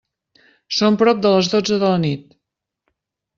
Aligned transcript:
Són 0.77 0.97
prop 1.01 1.21
de 1.25 1.33
les 1.35 1.49
dotze 1.51 1.79
de 1.85 1.93
la 1.93 2.01
nit. 2.07 2.25